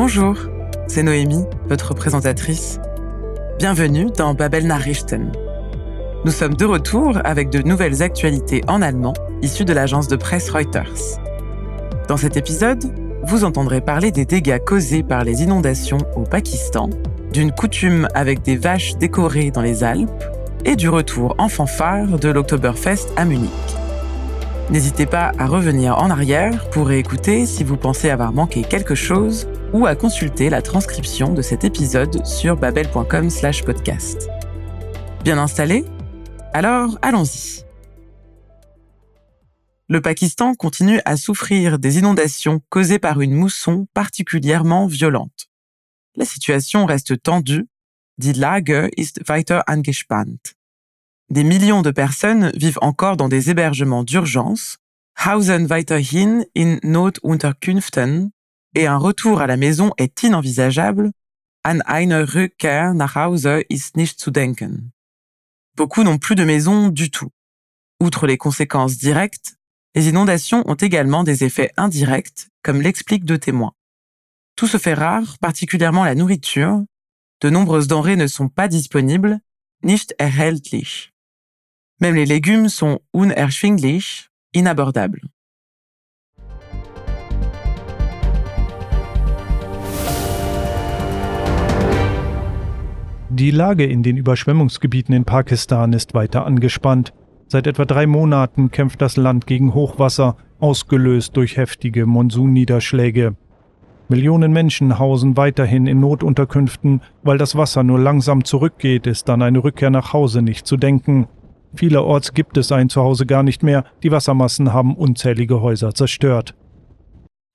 Bonjour, 0.00 0.36
c'est 0.86 1.02
Noémie, 1.02 1.44
votre 1.68 1.92
présentatrice. 1.92 2.78
Bienvenue 3.58 4.06
dans 4.16 4.32
Babel 4.32 4.64
Nachrichten. 4.64 5.32
Nous 6.24 6.30
sommes 6.30 6.54
de 6.54 6.64
retour 6.64 7.18
avec 7.24 7.50
de 7.50 7.62
nouvelles 7.62 8.00
actualités 8.00 8.62
en 8.68 8.80
allemand 8.80 9.14
issues 9.42 9.64
de 9.64 9.72
l'agence 9.72 10.06
de 10.06 10.14
presse 10.14 10.50
Reuters. 10.50 11.18
Dans 12.06 12.16
cet 12.16 12.36
épisode, 12.36 12.84
vous 13.24 13.42
entendrez 13.42 13.80
parler 13.80 14.12
des 14.12 14.24
dégâts 14.24 14.60
causés 14.64 15.02
par 15.02 15.24
les 15.24 15.42
inondations 15.42 15.98
au 16.14 16.22
Pakistan, 16.22 16.90
d'une 17.32 17.50
coutume 17.50 18.06
avec 18.14 18.42
des 18.42 18.54
vaches 18.56 18.96
décorées 18.98 19.50
dans 19.50 19.62
les 19.62 19.82
Alpes 19.82 20.22
et 20.64 20.76
du 20.76 20.88
retour 20.88 21.34
en 21.38 21.48
fanfare 21.48 22.20
de 22.20 22.28
l'Oktoberfest 22.28 23.08
à 23.16 23.24
Munich. 23.24 23.77
N'hésitez 24.70 25.06
pas 25.06 25.32
à 25.38 25.46
revenir 25.46 25.96
en 25.96 26.10
arrière 26.10 26.68
pour 26.68 26.90
écouter 26.92 27.46
si 27.46 27.64
vous 27.64 27.78
pensez 27.78 28.10
avoir 28.10 28.34
manqué 28.34 28.62
quelque 28.62 28.94
chose 28.94 29.48
ou 29.72 29.86
à 29.86 29.94
consulter 29.94 30.50
la 30.50 30.60
transcription 30.60 31.32
de 31.32 31.40
cet 31.40 31.64
épisode 31.64 32.26
sur 32.26 32.56
babel.com/podcast. 32.56 34.28
Bien 35.24 35.38
installé? 35.38 35.86
Alors, 36.52 36.98
allons-y. 37.00 37.64
Le 39.88 40.02
Pakistan 40.02 40.54
continue 40.54 41.00
à 41.06 41.16
souffrir 41.16 41.78
des 41.78 41.96
inondations 41.96 42.60
causées 42.68 42.98
par 42.98 43.22
une 43.22 43.32
mousson 43.32 43.86
particulièrement 43.94 44.86
violente. 44.86 45.48
La 46.14 46.26
situation 46.26 46.84
reste 46.84 47.22
tendue. 47.22 47.66
Die 48.18 48.34
Lage 48.34 48.90
ist 48.98 49.26
weiter 49.28 49.62
angespannt. 49.66 50.57
Des 51.30 51.44
millions 51.44 51.82
de 51.82 51.90
personnes 51.90 52.50
vivent 52.54 52.78
encore 52.80 53.18
dans 53.18 53.28
des 53.28 53.50
hébergements 53.50 54.02
d'urgence, 54.02 54.78
hausen 55.26 55.66
weiterhin 55.68 56.44
in 56.56 56.78
Notunterkünften, 56.82 58.30
et 58.74 58.86
un 58.86 58.96
retour 58.96 59.40
à 59.40 59.46
la 59.46 59.56
maison 59.56 59.92
est 59.98 60.22
inenvisageable. 60.22 61.12
An 61.64 61.80
eine 61.82 62.34
Rückkehr 62.34 62.94
nach 62.94 63.14
Hause 63.14 63.62
ist 63.68 63.96
nicht 63.96 64.18
zu 64.18 64.30
denken. 64.30 64.92
Beaucoup 65.76 66.02
n'ont 66.02 66.18
plus 66.18 66.34
de 66.34 66.44
maison 66.44 66.88
du 66.88 67.10
tout. 67.10 67.30
Outre 68.00 68.26
les 68.26 68.38
conséquences 68.38 68.96
directes, 68.96 69.56
les 69.94 70.08
inondations 70.08 70.62
ont 70.66 70.76
également 70.76 71.24
des 71.24 71.44
effets 71.44 71.72
indirects, 71.76 72.48
comme 72.62 72.80
l'expliquent 72.80 73.24
deux 73.24 73.38
témoins. 73.38 73.74
Tout 74.56 74.66
se 74.66 74.78
fait 74.78 74.94
rare, 74.94 75.36
particulièrement 75.40 76.04
la 76.04 76.14
nourriture. 76.14 76.82
De 77.42 77.50
nombreuses 77.50 77.86
denrées 77.86 78.16
ne 78.16 78.26
sont 78.26 78.48
pas 78.48 78.68
disponibles, 78.68 79.40
nicht 79.82 80.14
erhältlich. 80.18 81.12
Même 82.00 82.14
les 82.14 82.26
légumes 82.26 82.68
sont 82.68 83.00
unerschwinglich, 83.12 84.28
inabordables. 84.52 85.22
Die 93.30 93.50
Lage 93.50 93.84
in 93.84 94.02
den 94.02 94.16
Überschwemmungsgebieten 94.16 95.14
in 95.14 95.24
Pakistan 95.24 95.92
ist 95.92 96.14
weiter 96.14 96.46
angespannt. 96.46 97.12
Seit 97.46 97.66
etwa 97.66 97.84
drei 97.84 98.06
Monaten 98.06 98.70
kämpft 98.70 99.00
das 99.02 99.16
Land 99.16 99.46
gegen 99.46 99.74
Hochwasser, 99.74 100.36
ausgelöst 100.60 101.36
durch 101.36 101.56
heftige 101.56 102.06
Monsunniederschläge. 102.06 103.36
Millionen 104.08 104.52
Menschen 104.52 104.98
hausen 104.98 105.36
weiterhin 105.36 105.86
in 105.86 106.00
Notunterkünften, 106.00 107.00
weil 107.22 107.38
das 107.38 107.56
Wasser 107.56 107.82
nur 107.82 107.98
langsam 107.98 108.44
zurückgeht, 108.44 109.06
ist 109.06 109.28
an 109.30 109.42
eine 109.42 109.62
Rückkehr 109.62 109.90
nach 109.90 110.12
Hause 110.12 110.42
nicht 110.42 110.66
zu 110.66 110.76
denken. 110.76 111.26
Vielerorts 111.74 112.34
gibt 112.34 112.56
es 112.56 112.72
ein 112.72 112.88
Zuhause 112.88 113.26
gar 113.26 113.42
nicht 113.42 113.62
mehr, 113.62 113.84
die 114.02 114.10
Wassermassen 114.10 114.72
haben 114.72 114.96
unzählige 114.96 115.60
Häuser 115.60 115.94
zerstört. 115.94 116.54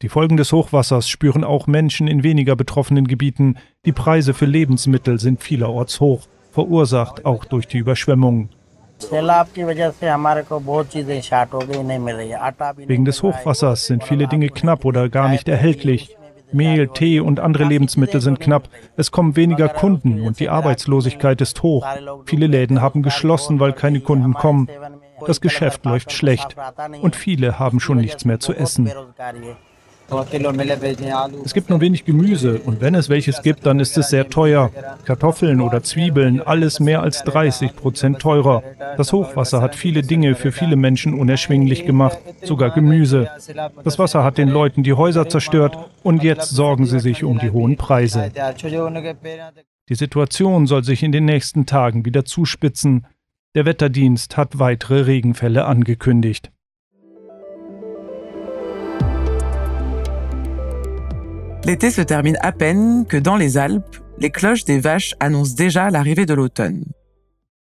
Die 0.01 0.09
Folgen 0.09 0.37
des 0.37 0.51
Hochwassers 0.51 1.07
spüren 1.07 1.43
auch 1.43 1.65
Menschen 1.65 2.07
in 2.07 2.23
weniger 2.23 2.55
betroffenen 2.55 3.07
Gebieten. 3.07 3.55
Die 3.85 3.93
Preise 3.93 4.33
für 4.33 4.45
Lebensmittel 4.45 5.17
sind 5.19 5.41
vielerorts 5.41 5.99
hoch, 6.01 6.27
verursacht 6.51 7.25
auch 7.25 7.45
durch 7.45 7.67
die 7.67 7.77
Überschwemmung. 7.77 8.49
Wegen 12.85 13.05
des 13.05 13.23
Hochwassers 13.23 13.85
sind 13.85 14.03
viele 14.03 14.27
Dinge 14.27 14.49
knapp 14.49 14.85
oder 14.85 15.09
gar 15.09 15.29
nicht 15.29 15.47
erhältlich. 15.47 16.17
Mehl, 16.53 16.87
Tee 16.87 17.19
und 17.19 17.39
andere 17.39 17.65
Lebensmittel 17.65 18.21
sind 18.21 18.39
knapp. 18.39 18.69
Es 18.95 19.11
kommen 19.11 19.35
weniger 19.35 19.69
Kunden 19.69 20.21
und 20.21 20.39
die 20.39 20.49
Arbeitslosigkeit 20.49 21.41
ist 21.41 21.63
hoch. 21.63 21.85
Viele 22.25 22.47
Läden 22.47 22.81
haben 22.81 23.03
geschlossen, 23.03 23.59
weil 23.59 23.73
keine 23.73 23.99
Kunden 23.99 24.33
kommen. 24.33 24.67
Das 25.25 25.41
Geschäft 25.41 25.85
läuft 25.85 26.11
schlecht 26.11 26.55
und 27.01 27.15
viele 27.15 27.59
haben 27.59 27.79
schon 27.79 27.97
nichts 27.97 28.25
mehr 28.25 28.39
zu 28.39 28.53
essen. 28.53 28.91
Es 31.45 31.53
gibt 31.53 31.69
nur 31.69 31.81
wenig 31.81 32.05
Gemüse 32.05 32.59
und 32.59 32.81
wenn 32.81 32.95
es 32.95 33.09
welches 33.09 33.41
gibt, 33.41 33.65
dann 33.65 33.79
ist 33.79 33.97
es 33.97 34.09
sehr 34.09 34.29
teuer. 34.29 34.69
Kartoffeln 35.05 35.61
oder 35.61 35.81
Zwiebeln, 35.83 36.41
alles 36.41 36.79
mehr 36.79 37.01
als 37.01 37.23
30 37.23 37.75
Prozent 37.75 38.19
teurer. 38.19 38.63
Das 38.97 39.11
Hochwasser 39.13 39.61
hat 39.61 39.75
viele 39.75 40.01
Dinge 40.01 40.35
für 40.35 40.51
viele 40.51 40.75
Menschen 40.75 41.13
unerschwinglich 41.13 41.85
gemacht, 41.85 42.19
sogar 42.43 42.71
Gemüse. 42.71 43.29
Das 43.83 43.97
Wasser 43.97 44.23
hat 44.23 44.37
den 44.37 44.49
Leuten 44.49 44.83
die 44.83 44.93
Häuser 44.93 45.27
zerstört 45.29 45.77
und 46.03 46.23
jetzt 46.23 46.49
sorgen 46.49 46.85
sie 46.85 46.99
sich 46.99 47.23
um 47.23 47.39
die 47.39 47.51
hohen 47.51 47.77
Preise. 47.77 48.31
Die 49.89 49.95
Situation 49.95 50.67
soll 50.67 50.83
sich 50.83 51.03
in 51.03 51.11
den 51.11 51.25
nächsten 51.25 51.65
Tagen 51.65 52.05
wieder 52.05 52.23
zuspitzen. 52.25 53.05
Der 53.55 53.65
Wetterdienst 53.65 54.37
hat 54.37 54.59
weitere 54.59 55.01
Regenfälle 55.01 55.65
angekündigt. 55.65 56.51
L'été 61.65 61.91
se 61.91 62.01
termine 62.01 62.37
à 62.41 62.51
peine 62.51 63.05
que 63.05 63.15
dans 63.15 63.37
les 63.37 63.57
Alpes, 63.57 63.97
les 64.19 64.29
cloches 64.29 64.65
des 64.65 64.79
vaches 64.79 65.15
annoncent 65.21 65.55
déjà 65.55 65.89
l'arrivée 65.89 66.25
de 66.25 66.33
l'automne. 66.33 66.83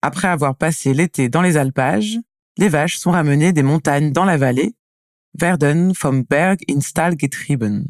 Après 0.00 0.28
avoir 0.28 0.56
passé 0.56 0.94
l'été 0.94 1.28
dans 1.28 1.42
les 1.42 1.58
alpages, 1.58 2.18
les 2.56 2.70
vaches 2.70 2.96
sont 2.96 3.10
ramenées 3.10 3.52
des 3.52 3.62
montagnes 3.62 4.10
dans 4.10 4.24
la 4.24 4.38
vallée, 4.38 4.74
Werden 5.38 5.92
vom 5.94 6.24
Berg 6.24 6.60
in 6.68 6.80
Stall 6.80 7.14
getrieben. 7.18 7.84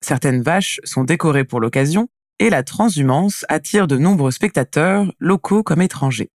Certaines 0.00 0.42
vaches 0.42 0.80
sont 0.82 1.04
décorées 1.04 1.44
pour 1.44 1.60
l'occasion 1.60 2.08
et 2.40 2.50
la 2.50 2.64
transhumance 2.64 3.44
attire 3.48 3.86
de 3.86 3.96
nombreux 3.96 4.32
spectateurs, 4.32 5.12
locaux 5.20 5.62
comme 5.62 5.82
étrangers. 5.82 6.30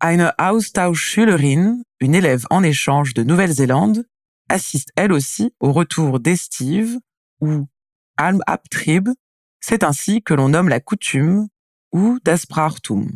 Eine 0.00 0.32
Austauschschülerin, 0.38 1.82
une 2.00 2.14
élève 2.14 2.46
en 2.50 2.62
échange 2.62 3.14
de 3.14 3.24
Nouvelle-Zélande, 3.24 4.04
assiste 4.48 4.90
elle 4.96 5.12
aussi 5.12 5.52
au 5.60 5.72
retour 5.72 6.18
d'estive 6.18 6.98
ou 7.40 7.66
Almabtrieb, 8.16 9.08
c'est 9.60 9.84
ainsi 9.84 10.22
que 10.22 10.34
l'on 10.34 10.50
nomme 10.50 10.68
la 10.68 10.80
coutume 10.80 11.48
ou 11.92 12.18
das 12.24 12.44
Brauchtum. 12.48 13.10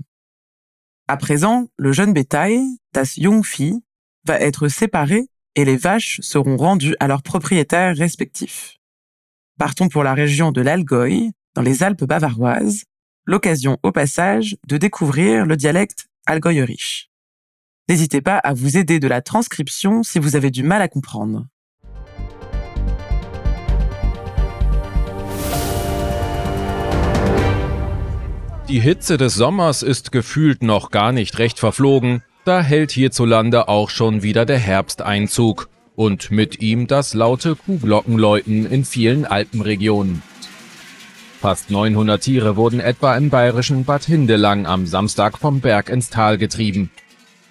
À 1.09 1.17
présent, 1.17 1.69
le 1.77 1.93
jeune 1.93 2.13
bétail, 2.13 2.61
das 2.93 3.15
Jungvieh, 3.19 3.83
va 4.25 4.41
être 4.41 4.69
séparé 4.69 5.29
et 5.55 5.65
les 5.65 5.77
vaches 5.77 6.21
seront 6.21 6.57
rendues 6.57 6.97
à 7.01 7.07
leurs 7.07 7.23
propriétaires 7.23 7.97
respectifs. 7.97 8.79
Partons 9.59 9.89
pour 9.89 10.05
la 10.05 10.15
région 10.15 10.53
de 10.53 10.61
l'Algoï, 10.61 11.33
dans 11.55 11.63
les 11.63 11.83
Alpes 11.83 12.05
bavaroises, 12.05 12.85
l'occasion 13.25 13.79
au 13.83 13.93
passage 13.93 14.57
de 14.67 14.77
découvrir 14.77 15.47
le 15.47 15.57
dialecte 15.57 16.09
algoïrich. 16.27 17.11
N'hésitez 17.89 18.21
pas 18.21 18.39
à 18.39 18.53
vous 18.53 18.77
aider 18.77 18.99
de 18.99 19.09
la 19.09 19.23
transcription 19.23 20.03
si 20.03 20.19
vous 20.19 20.37
avez 20.37 20.51
du 20.51 20.63
mal 20.63 20.83
à 20.83 20.89
comprendre. 20.89 21.47
Die 28.69 28.81
Hitze 28.81 29.17
des 29.17 29.37
Sommers 29.37 29.85
ist 29.85 30.11
gefühlt 30.11 30.65
noch 30.65 30.91
gar 30.91 31.13
nicht 31.13 31.39
recht 31.39 31.61
verflogen, 31.61 32.25
da 32.45 32.61
hält 32.61 32.91
hierzulande 32.91 33.69
auch 33.69 33.91
schon 33.91 34.25
wieder 34.25 34.45
der 34.45 34.59
Herbst 34.59 35.03
Einzug 35.03 35.69
und 35.95 36.33
mit 36.33 36.61
ihm 36.61 36.89
das 36.89 37.15
laute 37.15 37.55
Kuhglockenläuten 37.55 38.67
in 38.67 38.85
vielen 38.85 39.25
Alpenregionen. 39.25 40.21
Fast 41.41 41.71
900 41.71 42.21
Tiere 42.21 42.57
wurden 42.57 42.81
etwa 42.81 43.17
im 43.17 43.31
bayerischen 43.31 43.85
Bad 43.85 44.03
Hindelang 44.03 44.67
am 44.67 44.87
Samstag 44.87 45.39
vom 45.39 45.61
Berg 45.61 45.89
ins 45.89 46.11
Tal 46.11 46.37
getrieben. 46.37 46.91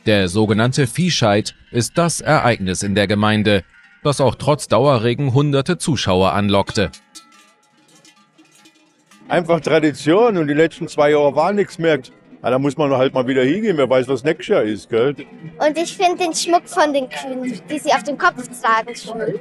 Der 0.05 0.27
sogenannte 0.27 0.85
Viehscheid 0.85 1.55
ist 1.71 1.97
das 1.97 2.19
Ereignis 2.19 2.83
in 2.83 2.93
der 2.93 3.07
Gemeinde, 3.07 3.63
das 4.03 4.19
auch 4.19 4.35
trotz 4.35 4.67
Dauerregen 4.67 5.33
hunderte 5.33 5.77
Zuschauer 5.77 6.33
anlockte 6.33 6.91
einfach 9.27 9.59
Tradition 9.61 10.37
und 10.37 10.47
die 10.47 10.53
letzten 10.53 10.87
zwei 10.87 11.11
Jahre 11.11 11.35
war 11.35 11.53
nichts 11.53 11.77
mehr. 11.77 11.99
Ja, 12.43 12.51
da 12.51 12.59
muss 12.59 12.77
man 12.77 12.91
halt 12.91 13.13
mal 13.13 13.27
wieder 13.27 13.43
hingehen, 13.43 13.77
wer 13.77 13.89
weiß, 13.89 14.07
was 14.07 14.23
nächstes 14.23 14.47
Jahr 14.47 14.63
ist, 14.63 14.89
gell? 14.89 15.15
Und 15.57 15.77
ich 15.77 15.97
finde 15.97 16.23
den 16.23 16.33
Schmuck 16.33 16.67
von 16.67 16.93
den 16.93 17.09
Kühen, 17.09 17.59
die 17.69 17.79
sie 17.79 17.91
auf 17.91 18.03
dem 18.03 18.17
Kopf 18.17 18.47
tragen, 18.61 18.95
schön. 18.95 19.39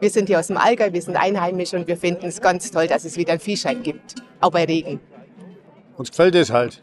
Wir 0.00 0.10
sind 0.10 0.26
hier 0.26 0.40
aus 0.40 0.48
dem 0.48 0.56
Allgäu, 0.56 0.92
wir 0.92 1.02
sind 1.02 1.16
einheimisch 1.16 1.74
und 1.74 1.86
wir 1.86 1.96
finden 1.96 2.26
es 2.26 2.40
ganz 2.40 2.70
toll, 2.70 2.88
dass 2.88 3.04
es 3.04 3.16
wieder 3.16 3.32
einen 3.32 3.40
Viehschein 3.40 3.82
gibt, 3.82 4.16
auch 4.40 4.50
bei 4.50 4.64
Regen. 4.64 4.98
Uns 5.96 6.10
gefällt 6.10 6.34
es 6.34 6.50
halt. 6.50 6.82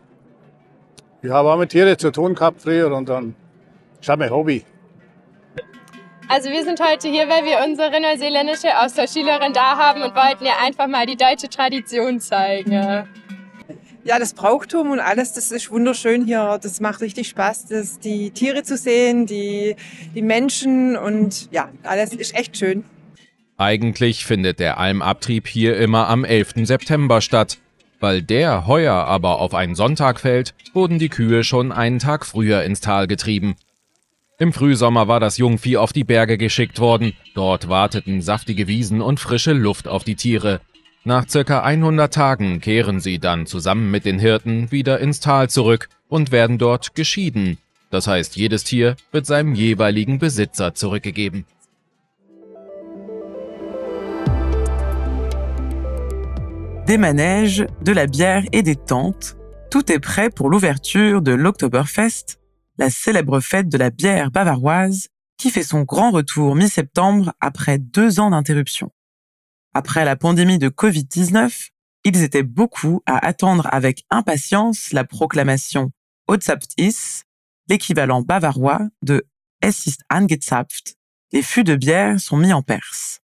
Ich 1.21 1.31
habe 1.31 1.51
auch 1.51 1.57
mit 1.57 1.71
Tieren 1.71 1.97
zu 1.97 2.11
tun 2.11 2.35
gehabt 2.35 2.61
früher 2.61 2.95
und 2.95 3.09
dann 3.09 3.35
ist 3.99 4.07
halt 4.07 4.19
mein 4.19 4.29
Hobby. 4.29 4.63
Also 6.29 6.49
wir 6.49 6.63
sind 6.65 6.81
heute 6.81 7.07
hier, 7.07 7.29
weil 7.29 7.45
wir 7.45 7.65
unsere 7.65 8.01
neuseeländische 8.01 8.77
Austauschschülerin 8.81 9.53
da 9.53 9.77
haben 9.77 10.01
und 10.01 10.13
wollten 10.13 10.43
ihr 10.43 10.59
einfach 10.61 10.87
mal 10.87 11.05
die 11.05 11.15
deutsche 11.15 11.47
Tradition 11.47 12.19
zeigen. 12.19 12.73
Ja, 14.03 14.19
das 14.19 14.33
Brauchtum 14.33 14.91
und 14.91 14.99
alles, 14.99 15.33
das 15.33 15.51
ist 15.51 15.71
wunderschön 15.71 16.25
hier. 16.25 16.59
Das 16.61 16.81
macht 16.81 16.99
richtig 16.99 17.29
Spaß, 17.29 17.67
das, 17.67 17.99
die 17.99 18.31
Tiere 18.31 18.63
zu 18.63 18.75
sehen, 18.75 19.25
die, 19.25 19.77
die 20.15 20.21
Menschen 20.21 20.97
und 20.97 21.49
ja, 21.51 21.69
alles 21.83 22.13
ist 22.13 22.35
echt 22.35 22.57
schön. 22.57 22.83
Eigentlich 23.57 24.25
findet 24.25 24.59
der 24.59 24.77
Almabtrieb 24.79 25.47
hier 25.47 25.77
immer 25.77 26.09
am 26.09 26.25
11. 26.25 26.65
September 26.67 27.21
statt. 27.21 27.57
Weil 27.99 28.21
der 28.21 28.67
heuer 28.67 28.93
aber 28.93 29.39
auf 29.39 29.55
einen 29.55 29.73
Sonntag 29.73 30.19
fällt, 30.19 30.53
wurden 30.73 30.99
die 30.99 31.09
Kühe 31.09 31.43
schon 31.43 31.71
einen 31.71 31.97
Tag 31.97 32.27
früher 32.27 32.61
ins 32.61 32.79
Tal 32.79 33.07
getrieben. 33.07 33.55
Im 34.39 34.53
Frühsommer 34.53 35.07
war 35.07 35.19
das 35.19 35.37
Jungvieh 35.37 35.77
auf 35.77 35.93
die 35.93 36.03
Berge 36.03 36.37
geschickt 36.37 36.79
worden. 36.79 37.13
Dort 37.33 37.69
warteten 37.69 38.21
saftige 38.21 38.67
Wiesen 38.67 39.01
und 39.01 39.19
frische 39.19 39.53
Luft 39.53 39.87
auf 39.87 40.03
die 40.03 40.13
Tiere. 40.13 40.61
Nach 41.03 41.27
circa 41.27 41.63
100 41.63 42.13
Tagen 42.13 42.61
kehren 42.61 42.99
sie 42.99 43.17
dann 43.17 43.47
zusammen 43.47 43.89
mit 43.89 44.05
den 44.05 44.19
Hirten 44.19 44.71
wieder 44.71 44.99
ins 44.99 45.21
Tal 45.21 45.49
zurück 45.49 45.89
und 46.07 46.31
werden 46.31 46.59
dort 46.59 46.93
geschieden. 46.93 47.57
Das 47.89 48.05
heißt, 48.05 48.35
jedes 48.35 48.63
Tier 48.63 48.95
wird 49.11 49.25
seinem 49.25 49.55
jeweiligen 49.55 50.19
Besitzer 50.19 50.75
zurückgegeben. 50.75 51.45
Des 56.87 56.97
manèges, 56.99 57.65
de 57.81 57.91
la 57.91 58.05
bière 58.05 58.45
et 58.51 58.61
des 58.61 58.77
tentes, 58.85 59.35
tout 59.71 59.91
est 59.91 59.99
prêt 59.99 60.29
pour 60.29 60.49
l'ouverture 60.51 61.21
de 61.21 61.33
l'Oktoberfest, 61.33 62.37
la 62.77 62.89
célèbre 62.89 63.39
fête 63.39 63.69
de 63.69 63.77
la 63.77 63.89
bière 63.89 64.31
bavaroise 64.31 65.07
qui 65.37 65.51
fait 65.51 65.63
son 65.63 65.83
grand 65.83 66.11
retour 66.11 66.55
mi-septembre 66.55 67.33
après 67.39 67.77
deux 67.77 68.19
ans 68.19 68.31
d'interruption. 68.31 68.91
Après 69.73 70.05
la 70.05 70.15
pandémie 70.15 70.57
de 70.57 70.69
Covid-19, 70.69 71.69
ils 72.03 72.23
étaient 72.23 72.43
beaucoup 72.43 73.01
à 73.05 73.25
attendre 73.25 73.67
avec 73.71 74.03
impatience 74.09 74.91
la 74.91 75.03
proclamation 75.03 75.91
Ozapft 76.27 76.71
is, 76.77 77.23
l'équivalent 77.69 78.21
bavarois 78.21 78.81
de 79.01 79.27
Es 79.61 79.87
ist 79.87 80.01
angezapft, 80.09 80.95
les 81.31 81.41
fûts 81.41 81.63
de 81.63 81.75
bière 81.75 82.19
sont 82.19 82.37
mis 82.37 82.53
en 82.53 82.61
perse. 82.61 83.19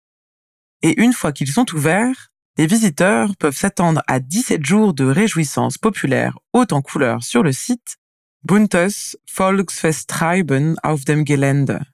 Et 0.82 1.00
une 1.02 1.14
fois 1.14 1.32
qu'ils 1.32 1.52
sont 1.52 1.66
ouverts, 1.74 2.32
les 2.58 2.68
visiteurs 2.68 3.36
peuvent 3.38 3.56
s'attendre 3.56 4.02
à 4.08 4.20
17 4.20 4.66
jours 4.66 4.94
de 4.94 5.06
réjouissances 5.06 5.78
populaires 5.78 6.38
hautes 6.54 6.74
en 6.74 6.82
couleurs 6.82 7.24
sur 7.24 7.44
le 7.44 7.52
site 7.52 7.98
Buntes 8.44 9.20
Volksfesttreiben 9.28 10.80
auf 10.80 11.06
dem 11.06 11.26
Gelände. 11.26 11.86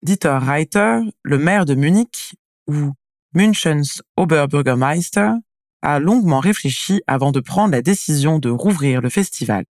Dieter 0.00 0.38
Reiter, 0.38 1.04
le 1.22 1.38
maire 1.38 1.64
de 1.64 1.76
Munich, 1.76 2.34
ou 2.66 2.94
Münchens 3.32 4.02
Oberbürgermeister, 4.16 5.36
a 5.80 5.98
longuement 6.00 6.40
réfléchi 6.40 7.00
avant 7.06 7.30
de 7.30 7.38
prendre 7.38 7.70
la 7.70 7.80
décision 7.80 8.40
de 8.40 8.50
rouvrir 8.50 9.00
le 9.00 9.08
festival. 9.08 9.64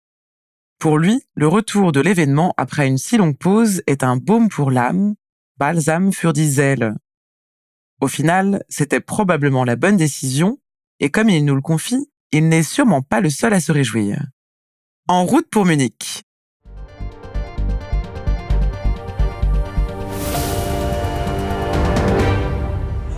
Pour 0.77 0.99
lui, 0.99 1.23
le 1.33 1.47
retour 1.47 1.91
de 1.91 2.01
l'événement 2.01 2.53
après 2.57 2.87
une 2.87 2.99
si 2.99 3.17
longue 3.17 3.37
pause 3.39 3.81
est 3.87 4.03
un 4.03 4.17
baume 4.17 4.49
pour 4.49 4.69
l'âme, 4.69 5.15
balsam 5.57 6.13
für 6.13 6.33
die 6.33 6.51
Seele. 6.51 6.97
Au 7.99 8.07
final, 8.07 8.63
c'était 8.69 9.01
probablement 9.01 9.65
la 9.65 9.75
bonne 9.75 9.97
décision, 9.97 10.59
et 10.99 11.09
comme 11.09 11.29
il 11.29 11.43
nous 11.45 11.55
le 11.55 11.61
confie, 11.61 12.11
il 12.31 12.47
n'est 12.47 12.61
sûrement 12.61 13.01
pas 13.01 13.21
le 13.21 13.31
seul 13.31 13.55
à 13.55 13.59
se 13.59 13.71
réjouir. 13.71 14.23
En 15.11 15.25
route 15.25 15.49
pour 15.49 15.65
Munich. 15.65 16.21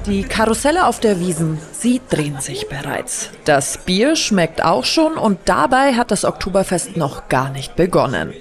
Die 0.06 0.24
Karusselle 0.24 0.88
auf 0.88 1.02
der 1.02 1.20
Wiesen, 1.20 1.58
sie 1.74 2.00
drehen 2.10 2.40
sich 2.40 2.70
bereits. 2.70 3.32
Das 3.44 3.78
Bier 3.80 4.16
schmeckt 4.16 4.64
auch 4.64 4.86
schon 4.86 5.16
und 5.18 5.40
dabei 5.44 5.96
hat 5.96 6.12
das 6.12 6.24
Oktoberfest 6.24 6.96
noch 6.96 7.28
gar 7.28 7.50
nicht 7.50 7.76
begonnen. 7.76 8.34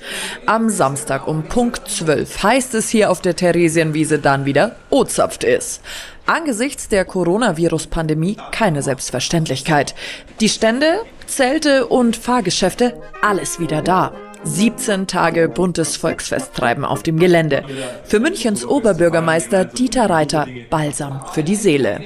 Am 0.46 0.68
Samstag 0.68 1.26
um 1.26 1.42
Punkt 1.42 1.88
12 1.88 2.44
heißt 2.44 2.74
es 2.76 2.88
hier 2.88 3.10
auf 3.10 3.20
der 3.20 3.34
Theresienwiese 3.34 4.20
dann 4.20 4.44
wieder 4.44 4.76
Ozapft 4.90 5.42
ist. 5.42 5.82
Angesichts 6.24 6.86
der 6.86 7.04
Coronavirus-Pandemie 7.04 8.36
keine 8.52 8.82
Selbstverständlichkeit. 8.82 9.96
Die 10.38 10.48
Stände, 10.48 11.00
Zelte 11.30 11.86
und 11.86 12.16
Fahrgeschäfte, 12.16 13.00
alles 13.22 13.60
wieder 13.60 13.82
da. 13.82 14.12
17 14.42 15.06
Tage 15.06 15.48
buntes 15.48 15.96
Volksfesttreiben 15.96 16.84
auf 16.84 17.04
dem 17.04 17.20
Gelände. 17.20 17.62
Für 18.04 18.18
Münchens 18.18 18.66
Oberbürgermeister 18.66 19.64
Dieter 19.64 20.10
Reiter 20.10 20.48
Balsam 20.70 21.20
für 21.32 21.44
die 21.44 21.54
Seele. 21.54 22.00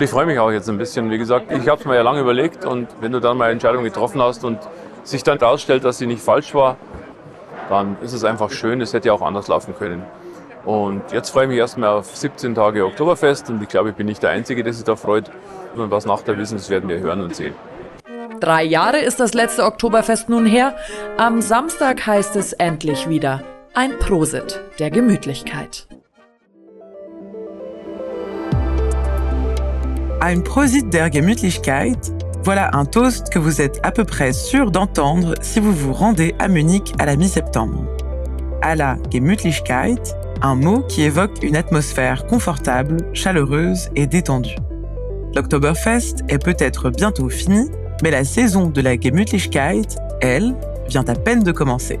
Ich 0.00 0.10
freue 0.10 0.26
mich 0.26 0.40
auch 0.40 0.50
jetzt 0.50 0.68
ein 0.68 0.76
bisschen. 0.76 1.08
Wie 1.10 1.18
gesagt, 1.18 1.52
ich 1.52 1.68
habe 1.68 1.80
es 1.80 1.86
mir 1.86 1.94
ja 1.94 2.02
lange 2.02 2.20
überlegt 2.20 2.64
und 2.64 2.88
wenn 3.00 3.12
du 3.12 3.20
dann 3.20 3.36
mal 3.36 3.44
eine 3.44 3.52
Entscheidung 3.52 3.84
getroffen 3.84 4.20
hast 4.20 4.44
und 4.44 4.58
sich 5.04 5.22
dann 5.22 5.38
herausstellt, 5.38 5.84
dass 5.84 5.98
sie 5.98 6.06
nicht 6.06 6.22
falsch 6.22 6.52
war, 6.52 6.78
dann 7.68 7.96
ist 8.02 8.12
es 8.12 8.24
einfach 8.24 8.50
schön. 8.50 8.80
Es 8.80 8.92
hätte 8.92 9.08
ja 9.08 9.14
auch 9.14 9.22
anders 9.22 9.46
laufen 9.46 9.74
können. 9.78 10.02
Und 10.64 11.02
jetzt 11.12 11.30
freue 11.30 11.44
ich 11.44 11.50
mich 11.50 11.58
erstmal 11.58 11.90
auf 11.90 12.16
17 12.16 12.56
Tage 12.56 12.84
Oktoberfest 12.84 13.50
und 13.50 13.62
ich 13.62 13.68
glaube, 13.68 13.90
ich 13.90 13.94
bin 13.94 14.06
nicht 14.06 14.22
der 14.22 14.30
Einzige, 14.30 14.64
der 14.64 14.72
sich 14.72 14.84
da 14.84 14.96
freut. 14.96 15.30
Und 15.76 15.92
was 15.92 16.06
nach 16.06 16.22
der 16.22 16.36
Wissen, 16.36 16.56
das 16.56 16.68
werden 16.70 16.88
wir 16.88 16.98
hören 16.98 17.20
und 17.20 17.36
sehen. 17.36 17.54
Drei 18.40 18.62
Jahre 18.62 18.98
ist 18.98 19.18
das 19.18 19.34
letzte 19.34 19.64
Oktoberfest 19.64 20.28
nun 20.28 20.46
her. 20.46 20.76
Am 21.16 21.40
Samstag 21.40 22.06
heißt 22.06 22.36
es 22.36 22.52
endlich 22.52 23.08
wieder 23.08 23.42
ein 23.74 23.98
Prosit 23.98 24.60
der 24.78 24.90
Gemütlichkeit. 24.90 25.86
Ein 30.20 30.42
Prosit 30.42 30.92
der 30.92 31.10
Gemütlichkeit, 31.10 31.98
voilà 32.42 32.74
un 32.74 32.84
toast 32.84 33.30
que 33.30 33.38
vous 33.38 33.60
êtes 33.60 33.78
à 33.84 33.92
peu 33.92 34.04
près 34.04 34.32
sûr 34.32 34.70
d'entendre 34.70 35.34
si 35.40 35.60
vous 35.60 35.72
vous 35.72 35.92
rendez 35.92 36.34
à 36.38 36.48
Munich 36.48 36.92
à 36.98 37.06
la 37.06 37.16
mi-septembre. 37.16 37.86
À 38.62 38.74
la 38.74 38.96
Gemütlichkeit, 39.12 40.02
un 40.42 40.56
mot 40.56 40.80
qui 40.80 41.02
évoque 41.02 41.42
une 41.42 41.56
atmosphère 41.56 42.26
confortable, 42.26 42.98
chaleureuse 43.12 43.90
et 43.94 44.06
détendue. 44.06 44.56
L'Oktoberfest 45.34 46.24
est 46.28 46.42
peut-être 46.42 46.90
bientôt 46.90 47.28
fini, 47.28 47.70
mais 48.02 48.10
la 48.10 48.24
saison 48.24 48.66
de 48.66 48.80
la 48.80 48.98
Gemütlichkeit, 48.98 49.86
elle, 50.20 50.54
vient 50.88 51.04
à 51.06 51.14
peine 51.14 51.42
de 51.42 51.52
commencer. 51.52 52.00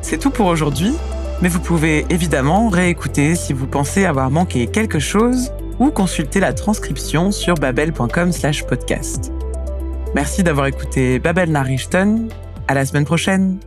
C'est 0.00 0.18
tout 0.18 0.30
pour 0.30 0.46
aujourd'hui, 0.46 0.92
mais 1.40 1.48
vous 1.48 1.60
pouvez 1.60 2.06
évidemment 2.10 2.68
réécouter 2.68 3.34
si 3.34 3.52
vous 3.52 3.66
pensez 3.66 4.04
avoir 4.04 4.30
manqué 4.30 4.66
quelque 4.66 4.98
chose 4.98 5.52
ou 5.78 5.90
consulter 5.90 6.40
la 6.40 6.52
transcription 6.52 7.32
sur 7.32 7.54
babel.com/podcast. 7.54 9.32
Merci 10.14 10.42
d'avoir 10.42 10.66
écouté 10.66 11.18
Babel 11.18 11.50
Nachrichten. 11.50 12.28
À 12.68 12.74
la 12.74 12.84
semaine 12.84 13.04
prochaine. 13.04 13.58